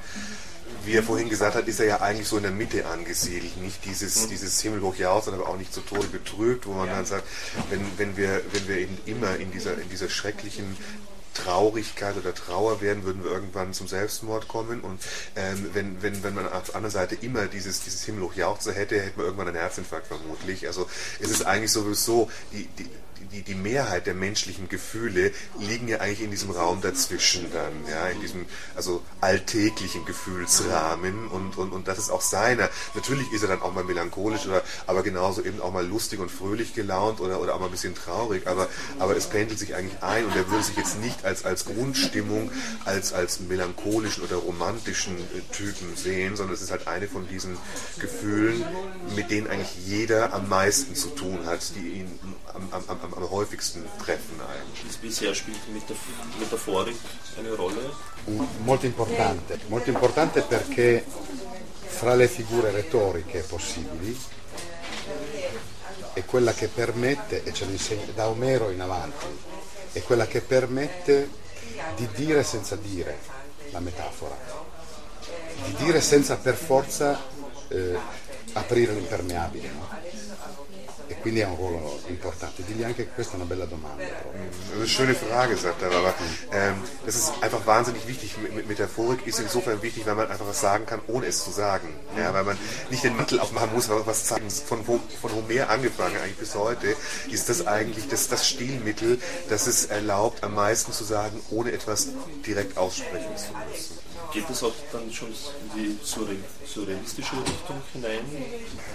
wie 0.84 0.94
er 0.94 1.02
vorhin 1.02 1.28
gesagt 1.28 1.54
hat, 1.54 1.68
ist 1.68 1.80
er 1.80 1.86
ja 1.86 2.00
eigentlich 2.00 2.28
so 2.28 2.36
in 2.36 2.42
der 2.42 2.52
Mitte 2.52 2.86
angesiedelt. 2.86 3.56
Nicht 3.58 3.84
dieses, 3.84 4.28
dieses 4.28 4.60
Himmelhoch 4.60 4.96
Jaus, 4.96 5.28
aber 5.28 5.48
auch 5.48 5.56
nicht 5.56 5.72
zu 5.72 5.80
Tode 5.80 6.06
betrübt, 6.08 6.66
wo 6.66 6.72
man 6.72 6.88
dann 6.88 7.06
sagt, 7.06 7.24
wenn, 7.70 7.80
wenn, 7.96 8.16
wir, 8.16 8.40
wenn 8.52 8.68
wir 8.68 8.78
eben 8.78 8.98
immer 9.06 9.36
in 9.36 9.50
dieser, 9.50 9.78
in 9.78 9.88
dieser 9.90 10.08
schrecklichen 10.08 10.76
Traurigkeit 11.34 12.16
oder 12.16 12.34
Trauer 12.34 12.80
werden, 12.80 13.04
würden 13.04 13.24
wir 13.24 13.30
irgendwann 13.30 13.72
zum 13.72 13.88
Selbstmord 13.88 14.48
kommen. 14.48 14.80
Und 14.80 15.02
ähm, 15.36 15.70
wenn, 15.72 16.02
wenn, 16.02 16.22
wenn 16.22 16.34
man 16.34 16.50
auf 16.50 16.66
der 16.66 16.76
anderen 16.76 16.92
Seite 16.92 17.16
immer 17.16 17.46
dieses, 17.46 17.82
dieses 17.82 18.04
Himmelhoch 18.04 18.34
Jauchzer 18.34 18.72
hätte, 18.72 19.00
hätte 19.00 19.16
man 19.16 19.26
irgendwann 19.26 19.48
einen 19.48 19.56
Herzinfarkt 19.56 20.06
vermutlich. 20.06 20.66
Also 20.66 20.88
es 21.20 21.30
ist 21.30 21.44
eigentlich 21.44 21.72
sowieso, 21.72 22.30
die, 22.52 22.66
die, 22.78 22.88
die, 23.32 23.42
die 23.42 23.54
Mehrheit 23.54 24.06
der 24.06 24.14
menschlichen 24.14 24.68
Gefühle 24.68 25.32
liegen 25.58 25.88
ja 25.88 26.00
eigentlich 26.00 26.22
in 26.22 26.30
diesem 26.30 26.50
Raum 26.50 26.80
dazwischen 26.80 27.50
dann, 27.52 27.72
ja, 27.90 28.08
in 28.08 28.20
diesem 28.20 28.46
also 28.74 29.02
alltäglichen 29.20 30.04
Gefühlsrahmen 30.04 31.28
und, 31.28 31.56
und, 31.58 31.72
und 31.72 31.88
das 31.88 31.98
ist 31.98 32.10
auch 32.10 32.20
seiner. 32.20 32.68
Natürlich 32.94 33.32
ist 33.32 33.42
er 33.42 33.48
dann 33.48 33.62
auch 33.62 33.72
mal 33.72 33.84
melancholisch 33.84 34.46
oder 34.46 34.62
aber 34.86 35.02
genauso 35.02 35.42
eben 35.42 35.60
auch 35.60 35.72
mal 35.72 35.86
lustig 35.86 36.20
und 36.20 36.30
fröhlich 36.30 36.74
gelaunt 36.74 37.20
oder, 37.20 37.40
oder 37.40 37.54
auch 37.54 37.60
mal 37.60 37.66
ein 37.66 37.72
bisschen 37.72 37.94
traurig, 37.94 38.46
aber, 38.46 38.68
aber 38.98 39.16
es 39.16 39.26
pendelt 39.26 39.58
sich 39.58 39.74
eigentlich 39.74 40.02
ein 40.02 40.24
und 40.24 40.36
er 40.36 40.48
würde 40.50 40.64
sich 40.64 40.76
jetzt 40.76 41.00
nicht 41.00 41.24
als, 41.24 41.44
als 41.44 41.64
Grundstimmung, 41.64 42.50
als, 42.84 43.12
als 43.12 43.40
melancholischen 43.40 44.24
oder 44.24 44.36
romantischen 44.36 45.16
äh, 45.16 45.40
Typen 45.52 45.96
sehen, 45.96 46.36
sondern 46.36 46.54
es 46.54 46.62
ist 46.62 46.70
halt 46.70 46.86
eine 46.86 47.08
von 47.08 47.28
diesen 47.28 47.56
Gefühlen, 47.98 48.64
mit 49.14 49.30
denen 49.30 49.46
eigentlich 49.46 49.86
jeder 49.86 50.32
am 50.32 50.48
meisten 50.48 50.94
zu 50.94 51.08
tun 51.08 51.46
hat, 51.46 51.60
die 51.76 52.00
ihn 52.00 52.18
am, 52.52 52.68
am, 52.70 53.00
am, 53.00 53.13
am 53.16 53.30
häufigsten 53.30 53.84
treffen 53.98 54.40
eigentlich. 54.40 54.98
Bisher 54.98 55.34
spielt 55.34 55.58
die 55.66 55.72
Metaphorik 56.38 56.96
eine 57.38 57.54
Rolle? 57.54 57.92
Molto 58.64 58.86
importante, 58.86 59.58
molto 59.68 59.90
importante 59.90 60.42
perché 60.42 61.04
fra 61.86 62.14
le 62.14 62.28
figure 62.28 62.70
retoriche 62.70 63.40
possibili 63.40 64.18
è 66.12 66.24
quella 66.24 66.52
che 66.52 66.68
permette, 66.68 67.42
e 67.42 67.52
ce 67.52 67.64
lo 67.64 67.72
insegna 67.72 68.04
da 68.14 68.28
Omero 68.28 68.70
in 68.70 68.80
avanti, 68.80 69.26
è 69.92 70.02
quella 70.02 70.26
che 70.26 70.40
permette 70.40 71.28
di 71.96 72.08
dire 72.14 72.42
senza 72.42 72.76
dire 72.76 73.18
la 73.70 73.80
metafora, 73.80 74.36
di 75.64 75.74
dire 75.84 76.00
senza 76.00 76.36
per 76.36 76.54
forza 76.54 77.20
eh, 77.68 77.98
aprire 78.52 78.92
l'impermeabile. 78.92 79.68
No? 79.68 80.03
Quindi 81.24 81.40
ha 81.40 81.48
un 81.48 81.56
ruolo 81.56 82.00
importante. 82.08 82.62
Digli 82.66 82.82
anche 82.84 83.06
che 83.06 83.10
questa 83.14 83.32
è 83.32 83.36
una 83.36 83.46
bella 83.46 83.64
domanda. 83.64 84.04
Mm, 84.04 84.76
eine 84.76 84.86
schöne 84.86 85.14
Frage, 85.14 85.56
sagt 85.56 85.80
er, 85.80 85.90
aber 85.90 86.14
ähm, 86.52 86.74
das 87.06 87.14
ist 87.14 87.32
einfach 87.40 87.64
wahnsinnig 87.64 88.06
wichtig. 88.06 88.36
Mit 88.36 88.68
Metaphorik 88.68 89.26
ist 89.26 89.38
insofern 89.38 89.80
wichtig, 89.80 90.04
weil 90.04 90.16
man 90.16 90.30
einfach 90.30 90.46
was 90.46 90.60
sagen 90.60 90.84
kann, 90.84 91.00
ohne 91.06 91.24
es 91.24 91.42
zu 91.42 91.50
sagen. 91.50 91.88
Ja, 92.14 92.34
weil 92.34 92.44
man 92.44 92.58
nicht 92.90 93.04
den 93.04 93.16
Mantel 93.16 93.40
aufmachen 93.40 93.72
muss, 93.72 93.88
aber 93.88 94.06
was 94.06 94.28
sagen. 94.28 94.50
Von, 94.50 94.84
von 94.84 95.00
Homer 95.32 95.70
angefangen, 95.70 96.18
eigentlich 96.18 96.36
bis 96.36 96.54
heute, 96.56 96.94
ist 97.30 97.48
das 97.48 97.66
eigentlich 97.66 98.06
das, 98.06 98.28
das 98.28 98.46
Stilmittel, 98.46 99.18
das 99.48 99.66
es 99.66 99.86
erlaubt, 99.86 100.44
am 100.44 100.54
meisten 100.54 100.92
zu 100.92 101.04
sagen, 101.04 101.40
ohne 101.48 101.72
etwas 101.72 102.08
direkt 102.44 102.76
aussprechen 102.76 103.34
zu 103.38 103.48
müssen. 103.66 104.03
Geht 104.34 104.50
es 104.50 104.64
auch 104.64 104.74
dann 104.90 105.12
schon 105.12 105.28
in 105.28 105.70
die 105.76 105.98
surrealistische 106.02 107.36
Richtung 107.36 107.80
hinein? 107.92 108.24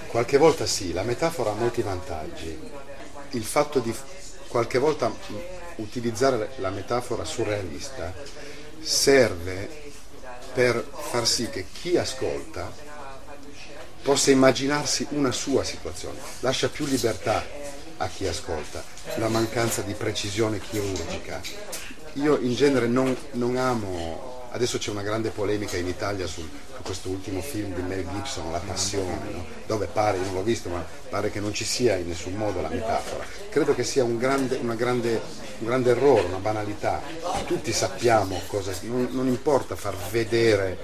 Qualche 0.10 0.38
volta 0.38 0.66
sì, 0.66 0.92
la 0.92 1.04
metafora 1.04 1.52
ha 1.52 1.54
molti 1.54 1.82
vantaggi. 1.82 2.60
Il 3.32 3.46
fatto 3.46 3.80
di 3.80 3.96
qualche 4.50 4.80
volta 4.80 5.10
utilizzare 5.78 6.50
la 6.58 6.72
metafora 6.72 7.24
surrealista 7.24 8.14
serve 8.82 9.70
per 10.54 10.86
far 11.10 11.26
sì 11.26 11.50
che 11.50 11.68
chi 11.72 11.96
ascolta 11.96 12.70
possa 14.02 14.32
immaginarsi 14.32 15.08
una 15.12 15.32
sua 15.32 15.64
situazione, 15.64 16.20
lascia 16.42 16.68
più 16.68 16.86
libertà 16.86 17.46
a 17.96 18.08
chi 18.10 18.28
ascolta, 18.28 18.84
la 19.16 19.30
mancanza 19.30 19.84
di 19.84 19.94
precisione 19.94 20.60
chirurgica. 20.60 21.40
Io 22.14 22.38
in 22.40 22.56
genere 22.56 22.88
non, 22.88 23.16
non 23.34 23.56
amo 23.56 24.39
Adesso 24.52 24.80
c'è 24.80 24.90
una 24.90 25.04
grande 25.04 25.30
polemica 25.30 25.78
in 25.78 25.88
Italia 25.88 26.26
su, 26.26 26.42
su 26.42 26.82
questo 26.82 27.10
ultimo 27.10 27.40
film 27.42 27.74
di 27.74 27.82
Mel 27.82 28.08
Gibson, 28.12 28.52
La 28.52 28.60
Passione, 28.60 29.30
no? 29.32 29.46
dove 29.68 29.86
pare, 29.86 30.18
io 30.18 30.26
non 30.26 30.34
l'ho 30.34 30.44
visto, 30.44 30.70
ma 30.70 30.84
pare 31.10 31.30
che 31.30 31.40
non 31.40 31.54
ci 31.54 31.66
sia 31.66 31.96
in 31.98 32.08
nessun 32.08 32.34
modo 32.34 32.60
la 32.62 32.70
metafora. 32.70 33.24
Credo 33.50 33.76
che 33.76 33.84
sia 33.84 34.04
un 34.04 34.18
grande, 34.18 34.60
grande, 34.76 35.22
un 35.60 35.68
grande 35.68 35.92
errore, 35.92 36.24
una 36.24 36.38
banalità. 36.38 37.02
Tutti 37.46 37.72
sappiamo 37.72 38.42
cosa, 38.48 38.72
non, 38.82 39.10
non 39.12 39.28
importa 39.28 39.76
far 39.76 39.96
vedere 40.10 40.80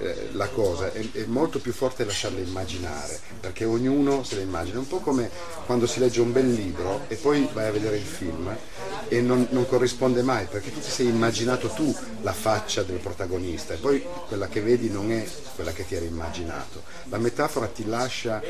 eh, 0.00 0.28
la 0.32 0.48
cosa, 0.48 0.92
è, 0.92 1.00
è, 1.12 1.24
molto 1.26 1.58
più 1.58 1.72
forte 1.72 2.04
lasciarla 2.04 2.38
immaginare, 2.38 3.18
perché 3.40 3.64
ognuno 3.64 4.22
se 4.22 4.36
la 4.36 4.42
immagina. 4.42 4.78
Un 4.78 4.86
po' 4.86 5.00
come 5.00 5.30
quando 5.66 5.86
si 5.86 5.98
legge 5.98 6.20
un 6.20 6.32
bel 6.32 6.50
libro 6.52 7.04
e 7.08 7.16
poi 7.16 7.48
vai 7.52 7.66
a 7.66 7.72
vedere 7.72 7.96
il 7.96 8.04
film 8.04 8.56
e 9.10 9.20
non, 9.20 9.48
non, 9.50 9.66
corrisponde 9.66 10.22
mai 10.22 10.46
perché 10.46 10.72
tu 10.72 10.78
ti 10.78 10.88
sei 10.88 11.08
immaginato 11.08 11.68
tu 11.70 11.92
la 12.22 12.32
faccia 12.32 12.84
del 12.84 12.98
protagonista 12.98 13.74
e 13.74 13.78
poi 13.78 14.04
quella 14.28 14.46
che 14.46 14.60
vedi 14.60 14.88
non 14.88 15.10
è 15.10 15.26
quella 15.56 15.72
che 15.72 15.84
ti 15.84 15.96
eri 15.96 16.06
immaginato. 16.06 16.82
La 17.08 17.18
metafora 17.18 17.66
ti 17.66 17.84
lascia, 17.86 18.40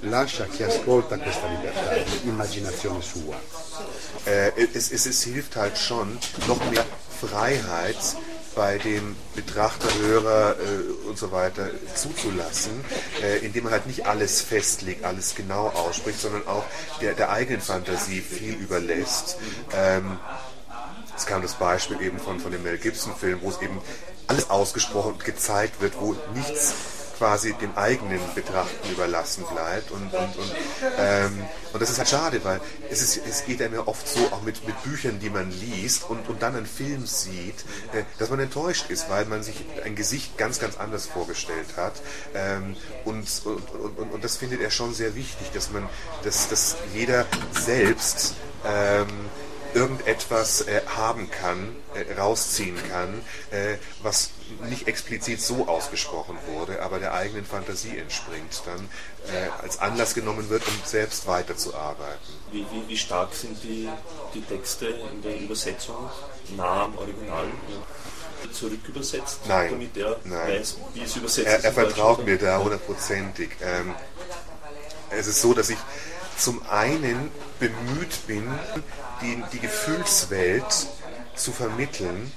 lascia 0.00 0.46
chi 0.46 0.64
ascolta 0.64 1.18
questa 1.18 1.46
libertà, 1.46 1.94
l'immaginazione 2.24 3.00
sua. 3.00 3.40
Eh, 4.24 4.52
es, 4.72 4.90
es, 4.90 5.06
es 5.06 5.22
hilft 5.24 5.54
halt 5.54 5.76
schon 5.76 6.18
noch 6.46 6.60
mehr 6.68 6.84
Freiheit 7.20 8.16
bei 8.54 8.78
dem 8.78 9.16
Betrachter, 9.34 9.88
Hörer 10.00 10.56
äh, 10.58 11.08
und 11.08 11.18
so 11.18 11.32
weiter 11.32 11.70
zuzulassen, 11.94 12.84
äh, 13.22 13.38
indem 13.38 13.64
man 13.64 13.72
halt 13.72 13.86
nicht 13.86 14.06
alles 14.06 14.40
festlegt, 14.40 15.04
alles 15.04 15.34
genau 15.34 15.68
ausspricht, 15.68 16.20
sondern 16.20 16.46
auch 16.46 16.64
der, 17.00 17.14
der 17.14 17.30
eigenen 17.30 17.60
Fantasie 17.60 18.20
viel 18.20 18.54
überlässt. 18.54 19.38
Ähm, 19.74 20.18
es 21.16 21.26
kam 21.26 21.42
das 21.42 21.54
Beispiel 21.54 22.00
eben 22.00 22.18
von, 22.18 22.38
von 22.38 22.52
dem 22.52 22.62
Mel 22.62 22.78
Gibson-Film, 22.78 23.40
wo 23.42 23.50
es 23.50 23.60
eben 23.60 23.80
alles 24.28 24.50
ausgesprochen 24.50 25.14
und 25.14 25.24
gezeigt 25.24 25.80
wird, 25.80 25.94
wo 26.00 26.14
nichts 26.34 26.74
quasi 27.18 27.52
dem 27.54 27.76
eigenen 27.76 28.20
Betrachten 28.34 28.90
überlassen 28.90 29.44
bleibt. 29.52 29.90
Und, 29.90 30.14
und, 30.14 30.36
und, 30.36 30.52
ähm, 30.98 31.44
und 31.72 31.82
das 31.82 31.90
ist 31.90 31.98
halt 31.98 32.08
schade, 32.08 32.44
weil 32.44 32.60
es, 32.90 33.02
ist, 33.02 33.20
es 33.26 33.44
geht 33.44 33.60
einem 33.60 33.74
ja 33.74 33.86
oft 33.86 34.06
so, 34.08 34.20
auch 34.30 34.42
mit, 34.42 34.66
mit 34.66 34.80
Büchern, 34.84 35.18
die 35.18 35.28
man 35.28 35.50
liest 35.50 36.08
und, 36.08 36.28
und 36.28 36.40
dann 36.42 36.54
einen 36.54 36.66
Film 36.66 37.06
sieht, 37.06 37.64
äh, 37.92 38.04
dass 38.18 38.30
man 38.30 38.40
enttäuscht 38.40 38.88
ist, 38.88 39.10
weil 39.10 39.24
man 39.26 39.42
sich 39.42 39.64
ein 39.84 39.96
Gesicht 39.96 40.38
ganz, 40.38 40.60
ganz 40.60 40.78
anders 40.78 41.06
vorgestellt 41.06 41.76
hat. 41.76 41.94
Ähm, 42.34 42.76
und, 43.04 43.28
und, 43.44 43.98
und, 43.98 44.12
und 44.12 44.24
das 44.24 44.36
findet 44.36 44.60
er 44.60 44.70
schon 44.70 44.94
sehr 44.94 45.14
wichtig, 45.14 45.50
dass 45.52 45.70
man, 45.70 45.88
dass, 46.22 46.48
dass 46.48 46.76
jeder 46.94 47.26
selbst 47.52 48.34
ähm, 48.64 49.08
irgendetwas 49.74 50.62
äh, 50.62 50.80
haben 50.96 51.30
kann, 51.30 51.76
äh, 51.94 52.18
rausziehen 52.18 52.76
kann, 52.90 53.20
äh, 53.50 53.76
was 54.02 54.30
nicht 54.68 54.88
explizit 54.88 55.40
so 55.40 55.68
ausgesprochen 55.68 56.38
wurde, 56.46 56.82
aber 56.82 56.98
der 56.98 57.14
eigenen 57.14 57.44
Fantasie 57.44 57.98
entspringt, 57.98 58.62
dann 58.64 58.88
äh, 59.32 59.48
als 59.62 59.78
Anlass 59.78 60.14
genommen 60.14 60.48
wird, 60.48 60.66
um 60.66 60.74
selbst 60.84 61.26
weiterzuarbeiten. 61.26 62.18
Wie, 62.50 62.66
wie, 62.72 62.88
wie 62.88 62.96
stark 62.96 63.34
sind 63.34 63.62
die, 63.62 63.88
die 64.34 64.42
Texte 64.42 64.86
in 64.86 65.22
der 65.22 65.38
Übersetzung 65.38 66.08
nah 66.56 66.84
am 66.84 66.96
Original? 66.98 67.46
Zurückübersetzt, 68.52 69.40
nein, 69.48 69.70
damit 69.70 69.96
er 69.96 70.16
nein. 70.22 70.60
weiß, 70.60 70.76
wie 70.94 71.02
es 71.02 71.16
übersetzt 71.16 71.46
er, 71.48 71.64
er 71.64 71.72
vertraut 71.72 72.24
mir 72.24 72.38
da 72.38 72.58
hundertprozentig. 72.58 73.50
Ähm, 73.60 73.94
es 75.10 75.26
ist 75.26 75.40
so, 75.40 75.54
dass 75.54 75.70
ich 75.70 75.78
zum 76.38 76.62
einen 76.68 77.30
bemüht 77.58 78.26
bin, 78.26 78.48
die, 79.20 79.42
die 79.52 79.60
Gefühlswelt 79.60 80.86
zu 81.34 81.52
vermitteln. 81.52 82.32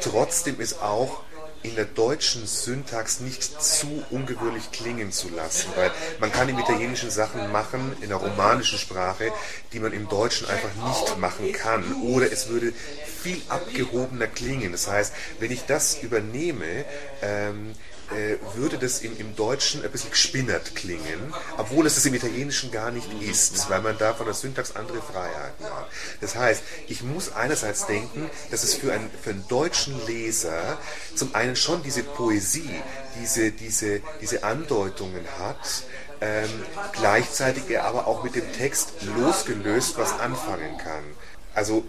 Trotzdem 0.00 0.60
ist 0.60 0.82
auch 0.82 1.22
in 1.62 1.74
der 1.74 1.86
deutschen 1.86 2.46
Syntax 2.46 3.20
nicht 3.20 3.60
zu 3.60 4.04
ungewöhnlich 4.10 4.70
klingen 4.70 5.10
zu 5.10 5.28
lassen, 5.28 5.68
weil 5.74 5.90
man 6.20 6.30
kann 6.30 6.48
im 6.48 6.58
Italienischen 6.58 7.10
Sachen 7.10 7.50
machen, 7.50 7.96
in 8.00 8.08
der 8.08 8.18
romanischen 8.18 8.78
Sprache, 8.78 9.32
die 9.72 9.80
man 9.80 9.92
im 9.92 10.08
Deutschen 10.08 10.48
einfach 10.48 10.70
nicht 10.88 11.18
machen 11.18 11.52
kann. 11.52 12.02
Oder 12.02 12.30
es 12.30 12.48
würde 12.48 12.72
viel 13.22 13.42
abgehobener 13.48 14.28
klingen. 14.28 14.72
Das 14.72 14.86
heißt, 14.86 15.12
wenn 15.40 15.50
ich 15.50 15.64
das 15.64 15.98
übernehme, 16.00 16.84
ähm, 17.22 17.74
äh, 18.10 18.36
würde 18.56 18.78
das 18.78 19.00
im, 19.00 19.16
im 19.18 19.36
Deutschen 19.36 19.84
ein 19.84 19.90
bisschen 19.90 20.10
gespinnert 20.10 20.74
klingen, 20.74 21.34
obwohl 21.56 21.86
es 21.86 21.94
das 21.94 22.06
im 22.06 22.14
Italienischen 22.14 22.70
gar 22.70 22.90
nicht 22.90 23.08
ist, 23.22 23.68
weil 23.70 23.80
man 23.80 23.98
da 23.98 24.14
von 24.14 24.26
der 24.26 24.34
Syntax 24.34 24.76
andere 24.76 25.02
Freiheiten 25.02 25.64
hat. 25.64 25.88
Das 26.20 26.36
heißt, 26.36 26.62
ich 26.86 27.02
muss 27.02 27.32
einerseits 27.32 27.86
denken, 27.86 28.30
dass 28.50 28.62
es 28.62 28.74
für 28.74 28.92
einen, 28.92 29.10
für 29.22 29.30
einen 29.30 29.46
deutschen 29.48 29.94
Leser 30.06 30.78
zum 31.14 31.34
einen 31.34 31.56
schon 31.56 31.82
diese 31.82 32.02
Poesie, 32.02 32.82
diese, 33.20 33.52
diese, 33.52 34.00
diese 34.20 34.44
Andeutungen 34.44 35.24
hat, 35.38 35.84
ähm, 36.20 36.50
gleichzeitig 36.92 37.70
er 37.70 37.84
aber 37.84 38.06
auch 38.06 38.24
mit 38.24 38.34
dem 38.34 38.52
Text 38.52 38.92
losgelöst 39.16 39.96
was 39.98 40.18
anfangen 40.18 40.76
kann. 40.78 41.04
Also 41.54 41.84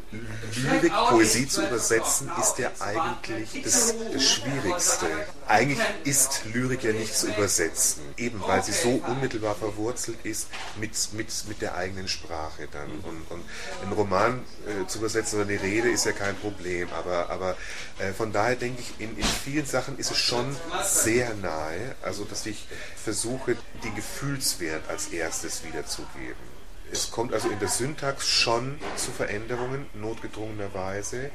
Lyrik, 0.56 0.92
Poesie 1.10 1.48
zu 1.48 1.62
übersetzen, 1.62 2.32
ist 2.40 2.58
ja 2.58 2.72
eigentlich 2.80 3.62
das, 3.64 3.94
das, 4.12 4.24
Schwierigste. 4.24 5.06
Eigentlich 5.48 5.86
ist 6.06 6.42
Lyrik 6.46 6.84
ja 6.84 6.92
nicht 6.92 7.16
zu 7.16 7.28
übersetzen, 7.28 8.02
eben 8.18 8.42
weil 8.48 8.64
sie 8.64 8.72
so 8.72 9.02
unmittelbar 9.06 9.56
verwurzelt 9.56 10.18
ist 10.24 10.48
mit, 10.80 10.92
mit, 11.14 11.28
mit 11.48 11.62
der 11.62 11.76
eigenen 11.76 12.08
Sprache 12.08 12.68
dann. 12.72 12.90
Und, 13.04 13.30
und 13.30 13.44
einen 13.84 13.94
Roman 13.94 14.44
äh, 14.66 14.88
zu 14.88 15.00
übersetzen 15.00 15.40
oder 15.40 15.50
eine 15.50 15.62
Rede 15.62 15.90
ist 15.90 16.06
ja 16.06 16.14
kein 16.14 16.36
Problem, 16.38 16.88
aber, 16.98 17.30
aber 17.30 17.56
äh, 18.00 18.12
von 18.14 18.32
daher 18.32 18.56
denke 18.56 18.82
ich, 18.82 19.00
in, 19.00 19.18
in 19.18 19.24
vielen 19.24 19.66
Sachen 19.66 20.00
ist 20.00 20.12
es 20.12 20.18
schon 20.18 20.56
sehr 20.84 21.36
nahe, 21.36 21.96
also 22.02 22.26
dass 22.26 22.46
ich 22.46 22.68
versuche, 23.04 23.56
den 23.84 23.96
Gefühlswert 23.96 24.90
als 24.90 25.08
erstes 25.08 25.64
wiederzugeben. 25.64 26.59
Es 26.92 27.12
kommt 27.12 27.34
also 27.34 27.50
in 27.50 27.60
der 27.60 27.68
Syntax 27.68 28.28
schon 28.28 28.80
zu 28.96 29.12
Veränderungen, 29.12 29.86
notgedrungenerweise. 29.94 31.30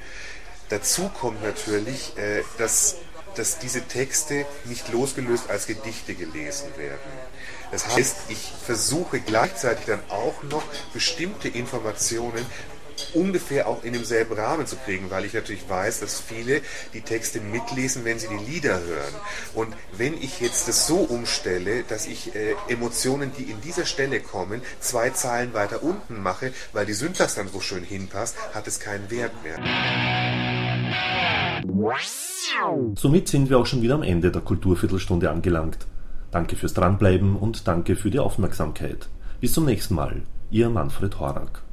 Dazu 0.68 1.08
kommt 1.08 1.42
natürlich, 1.42 2.16
äh, 2.16 2.42
dass, 2.58 2.96
dass 3.36 3.58
diese 3.58 3.82
Texte 3.82 4.46
nicht 4.64 4.90
losgelöst 4.92 5.50
als 5.50 5.66
Gedichte 5.66 6.14
gelesen 6.14 6.68
werden. 6.76 6.98
Das 7.70 7.88
heißt, 7.88 8.16
ich 8.28 8.52
versuche 8.64 9.20
gleichzeitig 9.20 9.86
dann 9.86 10.02
auch 10.08 10.42
noch 10.44 10.62
bestimmte 10.92 11.48
Informationen 11.48 12.44
ungefähr 13.14 13.68
auch 13.68 13.84
in 13.84 13.92
demselben 13.92 14.34
Rahmen 14.34 14.66
zu 14.66 14.76
kriegen, 14.76 15.10
weil 15.10 15.24
ich 15.24 15.34
natürlich 15.34 15.68
weiß, 15.68 16.00
dass 16.00 16.20
viele 16.20 16.60
die 16.92 17.00
Texte 17.00 17.40
mitlesen, 17.40 18.04
wenn 18.04 18.18
sie 18.18 18.28
die 18.28 18.52
Lieder 18.52 18.80
hören. 18.80 19.14
Und 19.54 19.74
wenn 19.96 20.14
ich 20.14 20.40
jetzt 20.40 20.68
das 20.68 20.86
so 20.86 20.96
umstelle, 20.96 21.84
dass 21.84 22.06
ich 22.06 22.34
äh, 22.34 22.54
Emotionen, 22.68 23.32
die 23.36 23.44
in 23.44 23.60
dieser 23.60 23.86
Stelle 23.86 24.20
kommen, 24.20 24.62
zwei 24.80 25.10
Zeilen 25.10 25.54
weiter 25.54 25.82
unten 25.82 26.22
mache, 26.22 26.52
weil 26.72 26.86
die 26.86 26.92
Syntax 26.92 27.34
dann 27.34 27.48
so 27.48 27.60
schön 27.60 27.84
hinpasst, 27.84 28.36
hat 28.54 28.66
es 28.66 28.80
keinen 28.80 29.10
Wert 29.10 29.32
mehr. 29.42 29.58
Somit 32.94 33.28
sind 33.28 33.50
wir 33.50 33.58
auch 33.58 33.66
schon 33.66 33.82
wieder 33.82 33.94
am 33.94 34.02
Ende 34.02 34.30
der 34.30 34.42
Kulturviertelstunde 34.42 35.30
angelangt. 35.30 35.78
Danke 36.30 36.56
fürs 36.56 36.74
Dranbleiben 36.74 37.36
und 37.36 37.66
danke 37.68 37.96
für 37.96 38.10
die 38.10 38.18
Aufmerksamkeit. 38.18 39.08
Bis 39.40 39.52
zum 39.52 39.64
nächsten 39.64 39.94
Mal. 39.94 40.22
Ihr 40.50 40.68
Manfred 40.68 41.18
Horak. 41.18 41.63